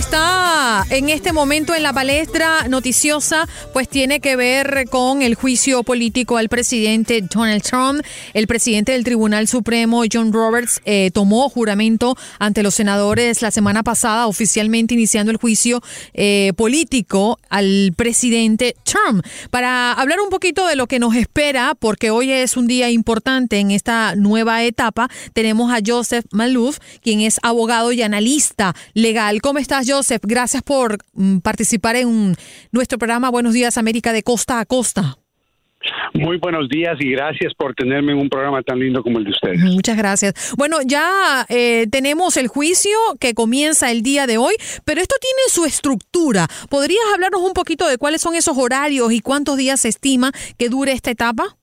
Está 0.00 0.86
en 0.88 1.10
este 1.10 1.34
momento 1.34 1.74
en 1.74 1.82
la 1.82 1.92
palestra 1.92 2.66
noticiosa, 2.68 3.46
pues 3.74 3.86
tiene 3.86 4.20
que 4.20 4.34
ver 4.34 4.86
con 4.88 5.20
el 5.20 5.34
juicio 5.34 5.82
político 5.82 6.38
al 6.38 6.48
presidente 6.48 7.20
Donald 7.20 7.62
Trump. 7.62 8.00
El 8.32 8.46
presidente 8.46 8.92
del 8.92 9.04
Tribunal 9.04 9.46
Supremo, 9.46 10.02
John 10.10 10.32
Roberts, 10.32 10.80
eh, 10.86 11.10
tomó 11.12 11.50
juramento 11.50 12.16
ante 12.38 12.62
los 12.62 12.74
senadores 12.74 13.42
la 13.42 13.50
semana 13.50 13.82
pasada, 13.82 14.26
oficialmente 14.26 14.94
iniciando 14.94 15.30
el 15.32 15.36
juicio 15.36 15.82
eh, 16.14 16.54
político 16.56 17.38
al 17.50 17.92
presidente 17.94 18.76
Trump. 18.84 19.22
Para 19.50 19.92
hablar 19.92 20.20
un 20.20 20.30
poquito 20.30 20.66
de 20.66 20.76
lo 20.76 20.86
que 20.86 20.98
nos 20.98 21.14
espera, 21.14 21.74
porque 21.78 22.10
hoy 22.10 22.32
es 22.32 22.56
un 22.56 22.66
día 22.66 22.88
importante 22.88 23.58
en 23.58 23.70
esta 23.70 24.14
nueva 24.16 24.64
etapa, 24.64 25.10
tenemos 25.34 25.70
a 25.70 25.80
Joseph 25.84 26.24
Malouf, 26.30 26.78
quien 27.02 27.20
es 27.20 27.38
abogado 27.42 27.92
y 27.92 28.00
analista 28.00 28.74
legal. 28.94 29.42
¿Cómo 29.42 29.58
estás, 29.58 29.89
Joseph? 29.90 30.22
Gracias 30.22 30.62
por 30.62 30.98
mm, 31.14 31.38
participar 31.38 31.96
en 31.96 32.34
nuestro 32.72 32.98
programa 32.98 33.30
Buenos 33.30 33.54
Días 33.54 33.78
América 33.78 34.12
de 34.12 34.22
Costa 34.22 34.60
a 34.60 34.66
Costa. 34.66 35.16
Muy 36.12 36.36
buenos 36.38 36.68
días 36.68 36.96
y 37.00 37.12
gracias 37.12 37.54
por 37.54 37.74
tenerme 37.74 38.12
en 38.12 38.18
un 38.18 38.28
programa 38.28 38.62
tan 38.62 38.78
lindo 38.78 39.02
como 39.02 39.18
el 39.18 39.24
de 39.24 39.30
ustedes. 39.30 39.60
Muchas 39.60 39.96
gracias. 39.96 40.54
Bueno, 40.56 40.78
ya 40.84 41.46
eh, 41.48 41.86
tenemos 41.90 42.36
el 42.36 42.48
juicio 42.48 42.90
que 43.18 43.32
comienza 43.32 43.90
el 43.90 44.02
día 44.02 44.26
de 44.26 44.36
hoy, 44.36 44.54
pero 44.84 45.00
esto 45.00 45.14
tiene 45.20 45.42
su 45.48 45.64
estructura. 45.64 46.46
¿Podrías 46.68 47.04
hablarnos 47.14 47.40
un 47.40 47.54
poquito 47.54 47.88
de 47.88 47.96
cuáles 47.96 48.20
son 48.20 48.34
esos 48.34 48.58
horarios 48.58 49.12
y 49.12 49.20
cuántos 49.20 49.56
días 49.56 49.80
se 49.80 49.88
estima 49.88 50.32
que 50.58 50.68
dure 50.68 50.92
esta 50.92 51.10
etapa? 51.10 51.56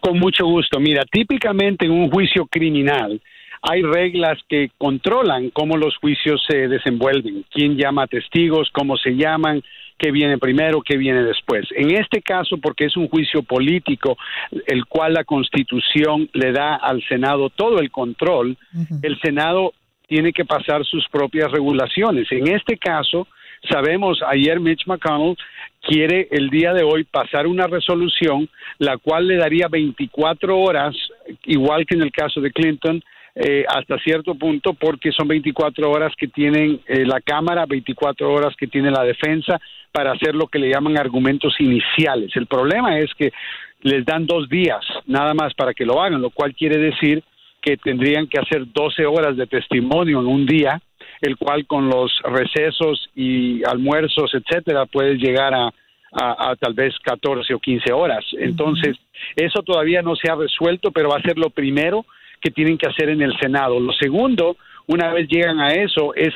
Con 0.00 0.18
mucho 0.18 0.46
gusto. 0.46 0.78
Mira, 0.78 1.02
típicamente 1.10 1.86
en 1.86 1.92
un 1.92 2.10
juicio 2.10 2.46
criminal, 2.46 3.20
hay 3.62 3.82
reglas 3.82 4.38
que 4.48 4.70
controlan 4.76 5.50
cómo 5.50 5.76
los 5.76 5.96
juicios 5.96 6.42
se 6.48 6.66
desenvuelven, 6.68 7.44
quién 7.50 7.76
llama 7.76 8.04
a 8.04 8.06
testigos, 8.08 8.68
cómo 8.72 8.96
se 8.96 9.12
llaman, 9.12 9.62
qué 9.96 10.10
viene 10.10 10.36
primero, 10.36 10.82
qué 10.82 10.96
viene 10.96 11.22
después. 11.22 11.68
En 11.76 11.92
este 11.92 12.22
caso, 12.22 12.58
porque 12.58 12.86
es 12.86 12.96
un 12.96 13.08
juicio 13.08 13.44
político, 13.44 14.18
el 14.66 14.84
cual 14.86 15.14
la 15.14 15.22
Constitución 15.22 16.28
le 16.32 16.50
da 16.50 16.74
al 16.74 17.02
Senado 17.06 17.50
todo 17.50 17.78
el 17.78 17.92
control, 17.92 18.56
el 19.00 19.20
Senado 19.20 19.72
tiene 20.08 20.32
que 20.32 20.44
pasar 20.44 20.84
sus 20.84 21.08
propias 21.08 21.52
regulaciones. 21.52 22.26
En 22.32 22.48
este 22.48 22.76
caso, 22.76 23.28
sabemos, 23.70 24.20
ayer 24.26 24.58
Mitch 24.58 24.86
McConnell 24.86 25.36
quiere 25.80 26.26
el 26.32 26.50
día 26.50 26.72
de 26.72 26.82
hoy 26.82 27.04
pasar 27.04 27.46
una 27.46 27.68
resolución, 27.68 28.48
la 28.78 28.98
cual 28.98 29.28
le 29.28 29.36
daría 29.36 29.68
24 29.68 30.58
horas, 30.58 30.96
igual 31.44 31.86
que 31.86 31.94
en 31.94 32.02
el 32.02 32.10
caso 32.10 32.40
de 32.40 32.50
Clinton, 32.50 33.02
eh, 33.34 33.64
hasta 33.66 33.98
cierto 33.98 34.34
punto 34.34 34.74
porque 34.74 35.10
son 35.10 35.26
24 35.28 35.90
horas 35.90 36.12
que 36.18 36.28
tienen 36.28 36.80
eh, 36.86 37.06
la 37.06 37.20
Cámara, 37.20 37.64
24 37.66 38.30
horas 38.30 38.54
que 38.56 38.66
tiene 38.66 38.90
la 38.90 39.04
defensa 39.04 39.58
para 39.90 40.12
hacer 40.12 40.34
lo 40.34 40.48
que 40.48 40.58
le 40.58 40.68
llaman 40.68 40.98
argumentos 40.98 41.54
iniciales. 41.58 42.30
El 42.34 42.46
problema 42.46 42.98
es 42.98 43.12
que 43.14 43.32
les 43.80 44.04
dan 44.04 44.26
dos 44.26 44.48
días 44.48 44.84
nada 45.06 45.32
más 45.32 45.54
para 45.54 45.72
que 45.72 45.86
lo 45.86 46.02
hagan, 46.02 46.20
lo 46.20 46.30
cual 46.30 46.54
quiere 46.54 46.78
decir 46.78 47.22
que 47.62 47.76
tendrían 47.76 48.26
que 48.26 48.40
hacer 48.40 48.70
12 48.70 49.06
horas 49.06 49.36
de 49.36 49.46
testimonio 49.46 50.20
en 50.20 50.26
un 50.26 50.44
día, 50.44 50.82
el 51.20 51.36
cual 51.36 51.66
con 51.66 51.88
los 51.88 52.12
recesos 52.24 53.08
y 53.14 53.64
almuerzos, 53.64 54.34
etcétera, 54.34 54.84
puede 54.86 55.16
llegar 55.16 55.54
a, 55.54 55.66
a, 56.12 56.50
a, 56.50 56.56
tal 56.56 56.74
vez 56.74 56.94
14 57.02 57.54
o 57.54 57.58
15 57.58 57.92
horas. 57.92 58.24
Entonces, 58.32 58.96
eso 59.36 59.62
todavía 59.62 60.02
no 60.02 60.16
se 60.16 60.30
ha 60.30 60.34
resuelto, 60.34 60.90
pero 60.90 61.10
va 61.10 61.18
a 61.18 61.22
ser 61.22 61.38
lo 61.38 61.50
primero 61.50 62.04
que 62.42 62.50
tienen 62.50 62.76
que 62.76 62.88
hacer 62.88 63.08
en 63.08 63.22
el 63.22 63.32
Senado. 63.38 63.80
Lo 63.80 63.92
segundo, 63.92 64.56
una 64.88 65.12
vez 65.12 65.28
llegan 65.28 65.60
a 65.60 65.68
eso, 65.68 66.14
es 66.14 66.34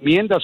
enmiendas 0.00 0.42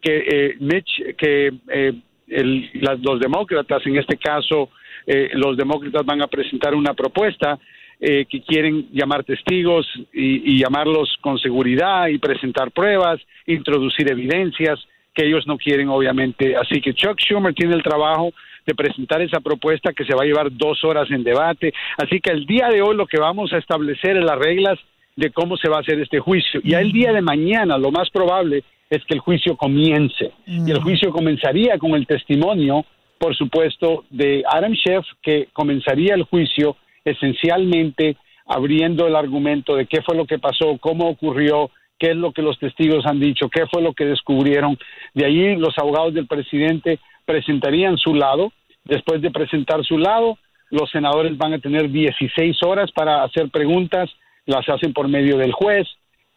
que 0.00 0.24
eh, 0.26 0.56
Mitch, 0.60 1.16
que 1.16 1.52
eh, 1.68 1.92
el, 2.28 2.70
las, 2.74 3.00
los 3.00 3.20
demócratas, 3.20 3.84
en 3.86 3.96
este 3.96 4.16
caso, 4.16 4.70
eh, 5.06 5.30
los 5.34 5.56
demócratas 5.56 6.06
van 6.06 6.22
a 6.22 6.28
presentar 6.28 6.74
una 6.74 6.94
propuesta 6.94 7.58
eh, 8.00 8.26
que 8.26 8.42
quieren 8.42 8.88
llamar 8.92 9.24
testigos 9.24 9.86
y, 10.12 10.52
y 10.52 10.58
llamarlos 10.58 11.16
con 11.20 11.38
seguridad 11.38 12.08
y 12.08 12.18
presentar 12.18 12.70
pruebas, 12.70 13.20
introducir 13.46 14.10
evidencias 14.10 14.78
que 15.14 15.26
ellos 15.26 15.46
no 15.46 15.56
quieren, 15.56 15.88
obviamente. 15.88 16.56
Así 16.56 16.80
que 16.80 16.92
Chuck 16.94 17.18
Schumer 17.18 17.54
tiene 17.54 17.74
el 17.74 17.82
trabajo 17.82 18.32
de 18.66 18.74
presentar 18.74 19.20
esa 19.22 19.40
propuesta 19.40 19.92
que 19.92 20.04
se 20.04 20.14
va 20.14 20.22
a 20.22 20.26
llevar 20.26 20.48
dos 20.50 20.82
horas 20.84 21.10
en 21.10 21.24
debate. 21.24 21.72
Así 21.98 22.20
que 22.20 22.30
el 22.30 22.46
día 22.46 22.68
de 22.68 22.82
hoy 22.82 22.96
lo 22.96 23.06
que 23.06 23.20
vamos 23.20 23.52
a 23.52 23.58
establecer 23.58 24.16
es 24.16 24.24
las 24.24 24.38
reglas 24.38 24.78
de 25.16 25.30
cómo 25.30 25.56
se 25.56 25.68
va 25.68 25.78
a 25.78 25.80
hacer 25.80 26.00
este 26.00 26.18
juicio. 26.18 26.60
Y 26.64 26.74
el 26.74 26.92
día 26.92 27.12
de 27.12 27.22
mañana 27.22 27.78
lo 27.78 27.90
más 27.90 28.10
probable 28.10 28.64
es 28.90 29.04
que 29.04 29.14
el 29.14 29.20
juicio 29.20 29.56
comience. 29.56 30.32
Y 30.46 30.70
el 30.70 30.80
juicio 30.80 31.10
comenzaría 31.10 31.78
con 31.78 31.94
el 31.94 32.06
testimonio, 32.06 32.84
por 33.18 33.36
supuesto, 33.36 34.04
de 34.10 34.42
Adam 34.48 34.74
Schiff, 34.74 35.06
que 35.22 35.48
comenzaría 35.52 36.14
el 36.14 36.24
juicio 36.24 36.76
esencialmente 37.04 38.16
abriendo 38.46 39.06
el 39.06 39.16
argumento 39.16 39.76
de 39.76 39.86
qué 39.86 40.02
fue 40.02 40.16
lo 40.16 40.26
que 40.26 40.38
pasó, 40.38 40.76
cómo 40.78 41.08
ocurrió, 41.08 41.70
qué 41.98 42.10
es 42.10 42.16
lo 42.16 42.32
que 42.32 42.42
los 42.42 42.58
testigos 42.58 43.06
han 43.06 43.20
dicho, 43.20 43.48
qué 43.48 43.66
fue 43.66 43.82
lo 43.82 43.94
que 43.94 44.04
descubrieron. 44.04 44.78
De 45.14 45.24
allí 45.24 45.56
los 45.56 45.76
abogados 45.78 46.14
del 46.14 46.26
presidente 46.26 46.98
presentarían 47.24 47.96
su 47.98 48.14
lado. 48.14 48.52
Después 48.84 49.22
de 49.22 49.30
presentar 49.30 49.84
su 49.84 49.98
lado, 49.98 50.38
los 50.70 50.90
senadores 50.90 51.36
van 51.38 51.54
a 51.54 51.58
tener 51.58 51.90
16 51.90 52.62
horas 52.64 52.90
para 52.92 53.22
hacer 53.22 53.50
preguntas, 53.50 54.10
las 54.46 54.68
hacen 54.68 54.92
por 54.92 55.08
medio 55.08 55.38
del 55.38 55.52
juez 55.52 55.86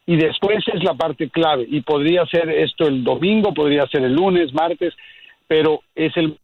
y 0.06 0.16
después 0.16 0.64
es 0.72 0.82
la 0.82 0.94
parte 0.94 1.28
clave 1.28 1.66
y 1.68 1.82
podría 1.82 2.24
ser 2.26 2.48
esto 2.48 2.86
el 2.86 3.04
domingo, 3.04 3.52
podría 3.52 3.86
ser 3.88 4.04
el 4.04 4.14
lunes, 4.14 4.54
martes, 4.54 4.94
pero 5.46 5.82
es 5.94 6.16
el 6.16 6.38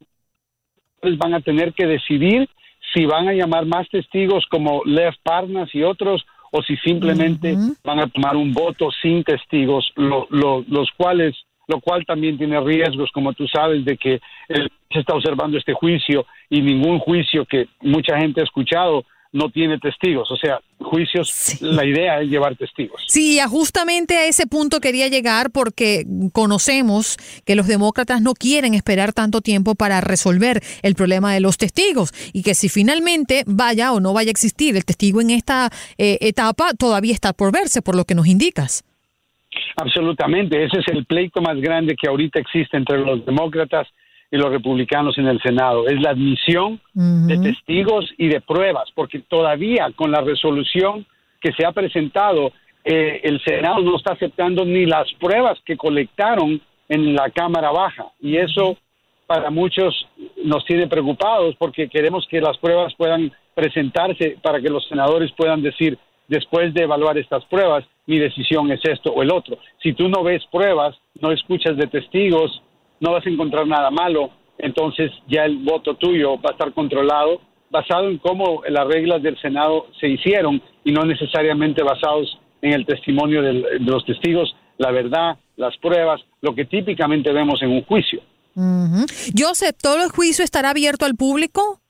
van 1.19 1.35
a 1.35 1.41
tener 1.41 1.73
que 1.73 1.87
decidir 1.87 2.49
si 2.93 3.07
van 3.07 3.29
a 3.29 3.33
llamar 3.33 3.65
más 3.65 3.89
testigos 3.89 4.45
como 4.51 4.83
Lev 4.85 5.15
Parnas 5.23 5.75
y 5.75 5.83
otros 5.83 6.27
o 6.51 6.63
si 6.63 6.77
simplemente 6.77 7.57
van 7.83 8.01
a 8.01 8.07
tomar 8.07 8.37
un 8.37 8.53
voto 8.53 8.91
sin 9.03 9.25
testigos, 9.25 9.93
los 9.97 10.91
cuales 10.97 11.35
lo 11.67 11.81
cual 11.81 12.05
también 12.07 12.39
tiene 12.39 12.61
riesgos, 12.61 13.11
como 13.13 13.33
tú 13.33 13.47
sabes, 13.47 13.85
de 13.85 13.97
que 13.97 14.21
se 14.49 14.99
está 15.01 15.15
observando 15.15 15.59
este 15.59 15.73
juicio 15.73 16.27
y 16.51 16.61
ningún 16.61 16.99
juicio 16.99 17.45
que 17.47 17.67
mucha 17.81 18.19
gente 18.19 18.41
ha 18.41 18.45
escuchado 18.45 19.05
no 19.35 19.51
tiene 19.51 19.79
testigos. 19.81 20.31
O 20.31 20.37
sea, 20.37 20.61
juicios, 20.79 21.61
la 21.61 21.85
idea 21.85 22.21
es 22.21 22.31
llevar 22.31 22.57
testigos. 22.57 23.03
Sí, 23.09 23.41
justamente 23.49 24.17
a 24.17 24.27
ese 24.27 24.47
punto 24.47 24.81
quería 24.81 25.09
llegar 25.09 25.51
porque 25.51 26.07
conocemos 26.33 27.17
que 27.45 27.57
los 27.57 27.67
demócratas 27.67 28.23
no 28.23 28.35
quieren 28.35 28.75
esperar 28.75 29.13
tanto 29.13 29.41
tiempo 29.41 29.75
para 29.75 30.01
resolver 30.01 30.63
el 30.83 30.95
problema 30.95 31.35
de 31.35 31.41
los 31.41 31.59
testigos 31.59 32.13
y 32.33 32.45
que 32.45 32.55
si 32.55 32.69
finalmente 32.69 33.43
vaya 33.47 33.93
o 33.93 33.99
no 33.99 34.13
vaya 34.13 34.29
a 34.29 34.31
existir 34.31 34.77
el 34.77 34.85
testigo 34.85 35.21
en 35.21 35.31
esta 35.31 35.69
eh, 35.99 36.19
etapa, 36.21 36.73
todavía 36.79 37.13
está 37.13 37.33
por 37.33 37.51
verse, 37.51 37.83
por 37.83 37.97
lo 37.97 38.05
que 38.05 38.15
nos 38.15 38.29
indicas. 38.29 38.85
Absolutamente, 39.77 40.63
ese 40.63 40.81
es 40.81 40.89
el 40.89 41.05
pleito 41.05 41.41
más 41.41 41.61
grande 41.61 41.97
que 41.97 42.09
ahorita 42.09 42.39
existe 42.41 42.77
entre 42.77 42.99
los 42.99 43.25
demócratas 43.25 43.89
y 44.31 44.37
los 44.37 44.51
republicanos 44.51 45.17
en 45.19 45.27
el 45.27 45.41
Senado. 45.43 45.87
Es 45.87 46.01
la 46.01 46.11
admisión 46.11 46.81
de 46.93 47.39
testigos 47.39 48.13
y 48.19 48.29
de 48.29 48.41
pruebas, 48.41 48.89
porque 48.95 49.21
todavía 49.21 49.91
con 49.95 50.11
la 50.11 50.21
resolución 50.21 51.07
que 51.41 51.53
se 51.53 51.65
ha 51.65 51.73
presentado, 51.73 52.53
eh, 52.85 53.21
el 53.23 53.41
Senado 53.45 53.81
no 53.81 53.97
está 53.97 54.15
aceptando 54.15 54.65
ni 54.65 54.87
las 54.87 55.13
pruebas 55.21 55.59
que 55.65 55.77
colectaron 55.77 56.61
en 56.89 57.15
la 57.15 57.31
Cámara 57.31 57.71
Baja. 57.71 58.07
Y 58.21 58.37
eso 58.37 58.77
para 59.27 59.51
muchos 59.51 60.07
nos 60.43 60.65
tiene 60.65 60.87
preocupados 60.87 61.55
porque 61.59 61.89
queremos 61.89 62.27
que 62.29 62.41
las 62.41 62.59
pruebas 62.59 62.95
puedan 62.97 63.33
presentarse 63.55 64.37
para 64.43 64.61
que 64.61 64.69
los 64.69 64.87
senadores 64.89 65.33
puedan 65.37 65.63
decir, 65.63 65.99
después 66.29 66.75
de 66.75 66.83
evaluar 66.83 67.17
estas 67.19 67.45
pruebas, 67.47 67.85
mi 68.07 68.19
decisión 68.19 68.71
es 68.71 68.81
esto 68.85 69.11
o 69.11 69.23
el 69.23 69.33
otro. 69.33 69.59
Si 69.83 69.93
tú 69.93 70.09
no 70.09 70.23
ves 70.23 70.43
pruebas, 70.51 70.97
no 71.21 71.33
escuchas 71.33 71.77
de 71.77 71.87
testigos, 71.87 72.63
no 73.01 73.13
vas 73.13 73.27
a 73.27 73.31
encontrar 73.31 73.67
nada 73.67 73.91
malo, 73.91 74.31
entonces 74.59 75.11
ya 75.27 75.45
el 75.45 75.59
voto 75.59 75.95
tuyo 75.95 76.37
va 76.37 76.51
a 76.51 76.53
estar 76.53 76.73
controlado 76.73 77.41
basado 77.71 78.09
en 78.09 78.19
cómo 78.19 78.63
las 78.69 78.87
reglas 78.87 79.23
del 79.23 79.41
Senado 79.41 79.89
se 80.01 80.09
hicieron 80.09 80.63
y 80.85 80.93
no 80.93 81.05
necesariamente 81.05 81.83
basados 81.83 82.39
en 82.63 82.73
el 82.73 82.87
testimonio 82.87 83.43
de 83.43 83.81
los 83.81 84.05
testigos, 84.07 84.55
la 84.79 84.91
verdad, 84.91 85.37
las 85.57 85.77
pruebas, 85.79 86.21
lo 86.41 86.55
que 86.55 86.65
típicamente 86.67 87.33
vemos 87.33 87.61
en 87.63 87.71
un 87.71 87.83
juicio. 87.85 88.23
Joseph, 89.37 89.77
¿todo 89.83 90.05
el 90.05 90.11
juicio 90.11 90.45
estará 90.45 90.71
abierto 90.71 91.05
al 91.05 91.17
público? 91.17 91.81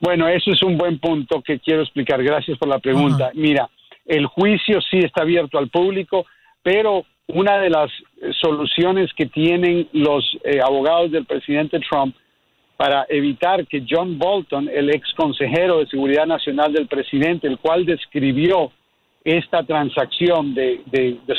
Bueno, 0.00 0.28
eso 0.28 0.50
es 0.50 0.62
un 0.62 0.76
buen 0.76 0.98
punto 0.98 1.42
que 1.42 1.58
quiero 1.58 1.82
explicar. 1.82 2.22
Gracias 2.22 2.58
por 2.58 2.68
la 2.68 2.78
pregunta. 2.78 3.30
Mira, 3.34 3.68
el 4.06 4.26
juicio 4.26 4.80
sí 4.80 4.98
está 4.98 5.22
abierto 5.22 5.58
al 5.58 5.68
público, 5.68 6.26
pero 6.62 7.04
una 7.28 7.58
de 7.58 7.70
las 7.70 7.90
eh, 8.20 8.32
soluciones 8.40 9.12
que 9.14 9.26
tienen 9.26 9.88
los 9.92 10.24
eh, 10.44 10.60
abogados 10.62 11.10
del 11.10 11.26
presidente 11.26 11.80
Trump 11.80 12.14
para 12.76 13.04
evitar 13.08 13.66
que 13.66 13.84
John 13.88 14.18
Bolton, 14.18 14.68
el 14.72 14.88
ex 14.88 15.12
consejero 15.14 15.80
de 15.80 15.86
seguridad 15.86 16.26
nacional 16.26 16.72
del 16.72 16.86
presidente, 16.86 17.46
el 17.46 17.58
cual 17.58 17.84
describió 17.84 18.72
esta 19.22 19.62
transacción 19.64 20.54
de, 20.54 20.80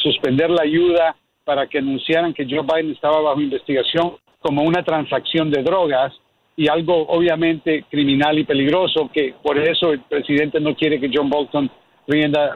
suspender 0.03 0.51
la 0.51 0.61
ayuda 0.61 1.15
para 1.43 1.65
que 1.65 1.79
anunciaran 1.79 2.33
que 2.33 2.45
Joe 2.45 2.61
Biden 2.61 2.91
estaba 2.91 3.21
bajo 3.21 3.41
investigación 3.41 4.17
como 4.39 4.61
una 4.61 4.83
transacción 4.83 5.49
de 5.49 5.63
drogas 5.63 6.13
y 6.55 6.67
algo 6.67 7.07
obviamente 7.07 7.85
criminal 7.89 8.37
y 8.37 8.43
peligroso, 8.43 9.09
que 9.11 9.33
por 9.41 9.57
eso 9.57 9.93
el 9.93 10.01
presidente 10.01 10.59
no 10.59 10.75
quiere 10.75 10.99
que 10.99 11.09
John 11.11 11.29
Bolton 11.29 11.71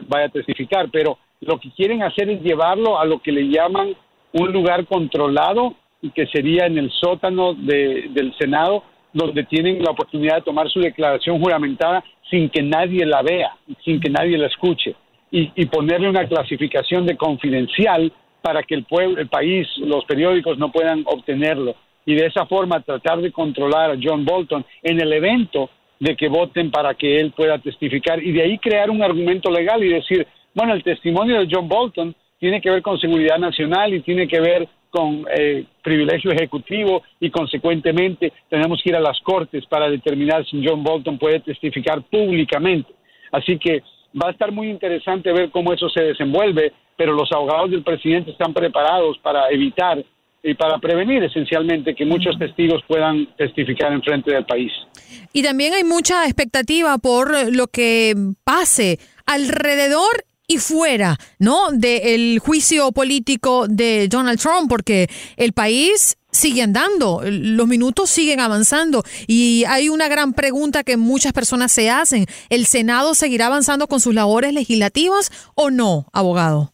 vaya 0.07 0.25
a 0.25 0.29
testificar, 0.29 0.89
pero 0.91 1.17
lo 1.41 1.59
que 1.59 1.71
quieren 1.71 2.03
hacer 2.03 2.29
es 2.29 2.41
llevarlo 2.41 2.99
a 2.99 3.05
lo 3.05 3.19
que 3.19 3.31
le 3.31 3.47
llaman 3.49 3.95
un 4.33 4.51
lugar 4.51 4.85
controlado 4.85 5.75
y 6.01 6.09
que 6.11 6.27
sería 6.27 6.65
en 6.65 6.77
el 6.77 6.91
sótano 6.91 7.53
del 7.53 8.33
Senado, 8.37 8.83
donde 9.13 9.43
tienen 9.43 9.81
la 9.81 9.91
oportunidad 9.91 10.35
de 10.35 10.41
tomar 10.41 10.69
su 10.69 10.79
declaración 10.79 11.39
juramentada 11.39 12.03
sin 12.29 12.49
que 12.49 12.61
nadie 12.61 13.05
la 13.05 13.21
vea, 13.21 13.55
sin 13.83 13.99
que 13.99 14.09
nadie 14.09 14.37
la 14.37 14.47
escuche, 14.47 14.95
y, 15.31 15.65
ponerle 15.65 16.09
una 16.09 16.27
clasificación 16.27 17.05
de 17.05 17.17
confidencial 17.17 18.11
para 18.41 18.63
que 18.63 18.75
el 18.75 18.83
pueblo, 18.83 19.19
el 19.19 19.27
país, 19.27 19.67
los 19.77 20.05
periódicos 20.05 20.57
no 20.57 20.71
puedan 20.71 21.03
obtenerlo. 21.05 21.75
Y 22.05 22.13
de 22.15 22.27
esa 22.27 22.45
forma 22.45 22.81
tratar 22.81 23.19
de 23.19 23.31
controlar 23.31 23.91
a 23.91 23.97
John 24.01 24.23
Bolton 24.23 24.63
en 24.83 25.01
el 25.01 25.11
evento 25.11 25.69
de 25.99 26.15
que 26.15 26.27
voten 26.27 26.71
para 26.71 26.93
que 26.93 27.19
él 27.19 27.31
pueda 27.31 27.57
testificar 27.59 28.21
y 28.21 28.31
de 28.31 28.43
ahí 28.43 28.57
crear 28.57 28.89
un 28.89 29.01
argumento 29.01 29.49
legal 29.51 29.83
y 29.83 29.89
decir, 29.89 30.27
bueno, 30.53 30.73
el 30.73 30.83
testimonio 30.83 31.39
de 31.39 31.47
John 31.49 31.67
Bolton 31.67 32.15
tiene 32.39 32.61
que 32.61 32.69
ver 32.69 32.81
con 32.81 32.99
seguridad 32.99 33.37
nacional 33.37 33.93
y 33.93 34.01
tiene 34.01 34.27
que 34.27 34.39
ver 34.39 34.67
con 34.89 35.25
eh, 35.37 35.65
privilegio 35.83 36.31
ejecutivo 36.31 37.03
y 37.19 37.29
consecuentemente 37.29 38.31
tenemos 38.49 38.81
que 38.81 38.91
ir 38.91 38.95
a 38.95 39.01
las 39.01 39.19
cortes 39.21 39.65
para 39.65 39.89
determinar 39.89 40.45
si 40.45 40.65
John 40.65 40.83
Bolton 40.83 41.17
puede 41.17 41.41
testificar 41.41 42.01
públicamente. 42.03 42.93
Así 43.31 43.57
que 43.57 43.83
va 44.15 44.29
a 44.29 44.31
estar 44.31 44.51
muy 44.51 44.69
interesante 44.69 45.33
ver 45.33 45.49
cómo 45.49 45.73
eso 45.73 45.89
se 45.89 46.01
desenvuelve, 46.01 46.71
pero 46.95 47.13
los 47.13 47.29
abogados 47.31 47.71
del 47.71 47.83
presidente 47.83 48.31
están 48.31 48.53
preparados 48.53 49.17
para 49.19 49.49
evitar 49.49 50.01
y 50.41 50.53
para 50.53 50.77
prevenir 50.77 51.23
esencialmente 51.23 51.95
que 51.95 52.05
muchos 52.05 52.37
testigos 52.37 52.81
puedan 52.87 53.25
testificar 53.35 53.91
en 53.91 54.01
frente 54.01 54.33
del 54.33 54.45
país. 54.45 54.71
Y 55.33 55.43
también 55.43 55.73
hay 55.73 55.83
mucha 55.83 56.25
expectativa 56.25 56.97
por 56.97 57.53
lo 57.53 57.67
que 57.67 58.15
pase 58.43 58.99
alrededor 59.25 60.25
y 60.47 60.57
fuera, 60.57 61.17
¿no? 61.39 61.71
Del 61.71 62.39
juicio 62.39 62.91
político 62.91 63.67
de 63.67 64.07
Donald 64.07 64.39
Trump, 64.39 64.69
porque 64.69 65.07
el 65.37 65.53
país 65.53 66.17
sigue 66.31 66.61
andando, 66.61 67.21
los 67.23 67.67
minutos 67.67 68.09
siguen 68.09 68.41
avanzando 68.41 69.03
y 69.25 69.63
hay 69.67 69.89
una 69.89 70.07
gran 70.07 70.33
pregunta 70.33 70.83
que 70.83 70.97
muchas 70.97 71.33
personas 71.33 71.71
se 71.71 71.89
hacen. 71.89 72.25
¿El 72.49 72.65
Senado 72.65 73.15
seguirá 73.15 73.47
avanzando 73.47 73.87
con 73.87 73.99
sus 73.99 74.13
labores 74.13 74.53
legislativas 74.53 75.31
o 75.55 75.71
no, 75.71 76.05
abogado? 76.13 76.71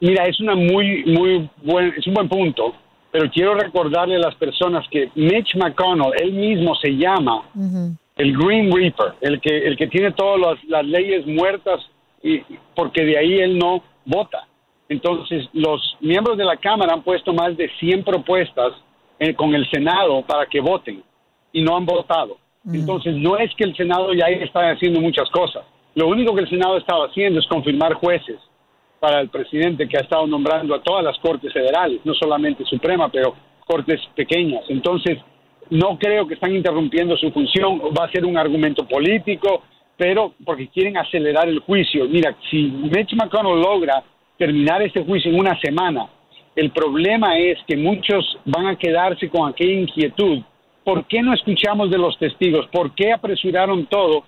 Mira, 0.00 0.26
es 0.26 0.40
una 0.40 0.54
muy, 0.54 1.04
muy 1.04 1.50
buen, 1.64 1.92
es 1.96 2.06
un 2.06 2.14
buen 2.14 2.28
punto, 2.28 2.74
pero 3.12 3.30
quiero 3.30 3.54
recordarle 3.54 4.16
a 4.16 4.20
las 4.20 4.34
personas 4.36 4.88
que 4.90 5.10
Mitch 5.14 5.54
McConnell, 5.56 6.14
él 6.18 6.32
mismo 6.32 6.74
se 6.76 6.96
llama 6.96 7.42
el 8.16 8.36
Green 8.36 8.74
Reaper, 8.74 9.14
el 9.20 9.38
que, 9.38 9.58
el 9.58 9.76
que 9.76 9.86
tiene 9.86 10.12
todas 10.12 10.58
las 10.66 10.84
leyes 10.86 11.26
muertas 11.26 11.80
y 12.22 12.40
porque 12.74 13.04
de 13.04 13.18
ahí 13.18 13.38
él 13.40 13.58
no 13.58 13.82
vota. 14.06 14.48
Entonces, 14.88 15.46
los 15.52 15.96
miembros 16.00 16.38
de 16.38 16.44
la 16.44 16.56
Cámara 16.56 16.94
han 16.94 17.02
puesto 17.02 17.34
más 17.34 17.54
de 17.56 17.70
100 17.78 18.02
propuestas 18.02 18.72
eh, 19.18 19.34
con 19.34 19.54
el 19.54 19.68
Senado 19.70 20.22
para 20.22 20.46
que 20.46 20.60
voten 20.60 21.02
y 21.52 21.62
no 21.62 21.76
han 21.76 21.84
votado. 21.84 22.38
Entonces, 22.72 23.14
no 23.16 23.36
es 23.36 23.54
que 23.56 23.64
el 23.64 23.76
Senado 23.76 24.14
ya 24.14 24.26
está 24.26 24.70
haciendo 24.70 25.00
muchas 25.00 25.28
cosas. 25.30 25.64
Lo 25.94 26.08
único 26.08 26.34
que 26.34 26.42
el 26.42 26.48
Senado 26.48 26.78
estaba 26.78 27.06
haciendo 27.06 27.40
es 27.40 27.46
confirmar 27.46 27.94
jueces 27.94 28.38
para 29.02 29.18
el 29.18 29.30
presidente 29.30 29.88
que 29.88 29.98
ha 29.98 30.02
estado 30.02 30.28
nombrando 30.28 30.76
a 30.76 30.80
todas 30.80 31.02
las 31.02 31.18
cortes 31.18 31.52
federales, 31.52 32.00
no 32.04 32.14
solamente 32.14 32.64
Suprema, 32.64 33.08
pero 33.08 33.34
cortes 33.66 34.00
pequeñas. 34.14 34.62
Entonces, 34.68 35.18
no 35.70 35.98
creo 35.98 36.24
que 36.28 36.34
están 36.34 36.54
interrumpiendo 36.54 37.16
su 37.16 37.32
función. 37.32 37.80
Va 37.98 38.04
a 38.04 38.12
ser 38.12 38.24
un 38.24 38.38
argumento 38.38 38.86
político, 38.86 39.64
pero 39.96 40.34
porque 40.44 40.68
quieren 40.68 40.96
acelerar 40.96 41.48
el 41.48 41.58
juicio. 41.58 42.06
Mira, 42.08 42.36
si 42.48 42.62
Mitch 42.62 43.14
McConnell 43.14 43.60
logra 43.60 44.04
terminar 44.38 44.80
este 44.82 45.02
juicio 45.02 45.32
en 45.32 45.40
una 45.40 45.58
semana, 45.58 46.06
el 46.54 46.70
problema 46.70 47.36
es 47.36 47.58
que 47.66 47.76
muchos 47.76 48.38
van 48.44 48.68
a 48.68 48.76
quedarse 48.76 49.28
con 49.28 49.50
aquella 49.50 49.80
inquietud. 49.80 50.42
¿Por 50.84 51.06
qué 51.06 51.22
no 51.22 51.34
escuchamos 51.34 51.90
de 51.90 51.98
los 51.98 52.16
testigos? 52.18 52.68
¿Por 52.68 52.94
qué 52.94 53.12
apresuraron 53.12 53.84
todo? 53.86 54.22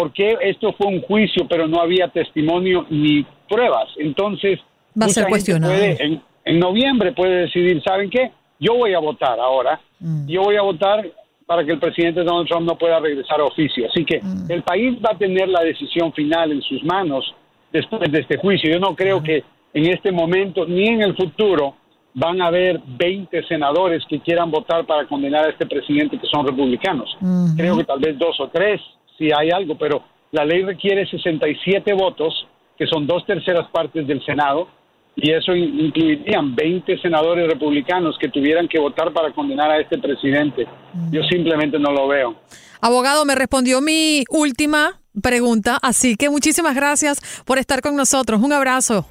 ¿Por 0.00 0.14
qué 0.14 0.38
esto 0.40 0.72
fue 0.78 0.86
un 0.86 1.02
juicio 1.02 1.46
pero 1.46 1.68
no 1.68 1.78
había 1.78 2.08
testimonio 2.08 2.86
ni 2.88 3.22
pruebas? 3.46 3.86
Entonces, 3.98 4.58
va 4.98 5.04
a 5.04 5.08
ser 5.10 5.26
cuestionado. 5.26 5.74
en, 5.74 6.58
noviembre 6.58 7.12
puede 7.12 7.42
decidir, 7.42 7.82
¿saben 7.82 8.08
qué? 8.08 8.32
Yo 8.58 8.76
voy 8.76 8.94
a 8.94 8.98
votar 8.98 9.38
ahora. 9.38 9.78
Mm. 9.98 10.26
Yo 10.26 10.40
voy 10.40 10.56
a 10.56 10.62
votar 10.62 11.06
para 11.44 11.66
que 11.66 11.72
el 11.72 11.78
presidente 11.78 12.24
Donald 12.24 12.48
Trump 12.48 12.66
no 12.66 12.78
pueda 12.78 12.98
regresar 12.98 13.40
a 13.40 13.44
oficio. 13.44 13.88
Así 13.90 14.06
que 14.06 14.20
mm. 14.22 14.50
el 14.50 14.62
país 14.62 14.98
va 15.04 15.10
a 15.12 15.18
tener 15.18 15.50
la 15.50 15.60
decisión 15.60 16.14
final 16.14 16.50
en 16.50 16.62
sus 16.62 16.82
manos 16.82 17.34
después 17.70 18.10
de 18.10 18.20
este 18.20 18.38
juicio. 18.38 18.72
Yo 18.72 18.80
no 18.80 18.96
creo 18.96 19.22
que 19.22 19.44
en 19.74 19.86
este 19.86 20.12
momento 20.12 20.64
ni 20.64 20.88
en 20.88 21.02
el 21.02 21.14
futuro 21.14 21.74
van 22.14 22.40
a 22.40 22.46
haber 22.46 22.80
20 22.86 23.42
senadores 23.46 24.02
que 24.08 24.18
quieran 24.20 24.50
votar 24.50 24.86
para 24.86 25.06
condenar 25.06 25.44
a 25.44 25.50
este 25.50 25.66
presidente 25.66 26.18
que 26.18 26.26
son 26.26 26.46
republicanos. 26.46 27.14
Creo 27.54 27.76
que 27.76 27.84
tal 27.84 28.00
vez 28.00 28.18
dos 28.18 28.40
o 28.40 28.48
tres, 28.48 28.80
si 29.20 29.30
hay 29.30 29.50
algo, 29.50 29.76
pero 29.76 30.02
la 30.32 30.46
ley 30.46 30.62
requiere 30.62 31.06
67 31.06 31.92
votos, 31.92 32.46
que 32.78 32.86
son 32.86 33.06
dos 33.06 33.26
terceras 33.26 33.68
partes 33.70 34.06
del 34.06 34.24
Senado, 34.24 34.66
y 35.14 35.30
eso 35.32 35.54
incluirían 35.54 36.54
20 36.54 36.98
senadores 37.02 37.46
republicanos 37.46 38.16
que 38.18 38.28
tuvieran 38.28 38.66
que 38.66 38.80
votar 38.80 39.12
para 39.12 39.32
condenar 39.32 39.70
a 39.70 39.78
este 39.78 39.98
presidente. 39.98 40.66
Yo 41.10 41.22
simplemente 41.24 41.78
no 41.78 41.92
lo 41.92 42.08
veo. 42.08 42.36
Abogado, 42.80 43.26
me 43.26 43.34
respondió 43.34 43.82
mi 43.82 44.24
última 44.30 45.00
pregunta, 45.20 45.78
así 45.82 46.16
que 46.16 46.30
muchísimas 46.30 46.74
gracias 46.74 47.20
por 47.44 47.58
estar 47.58 47.82
con 47.82 47.96
nosotros. 47.96 48.40
Un 48.40 48.54
abrazo. 48.54 49.04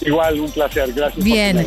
Igual, 0.00 0.40
un 0.40 0.50
placer. 0.50 0.92
Gracias. 0.94 1.22
Bien. 1.22 1.66